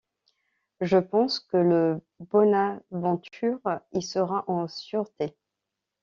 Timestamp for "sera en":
4.01-4.67